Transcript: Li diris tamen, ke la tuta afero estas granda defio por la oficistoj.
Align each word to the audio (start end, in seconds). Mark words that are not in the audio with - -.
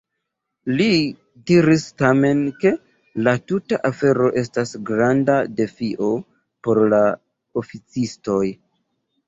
Li 0.77 0.85
diris 1.51 1.83
tamen, 2.03 2.41
ke 2.63 2.71
la 3.27 3.35
tuta 3.51 3.79
afero 3.91 4.31
estas 4.43 4.73
granda 4.89 5.37
defio 5.63 6.11
por 6.65 6.85
la 6.97 7.05
oficistoj. 7.65 8.45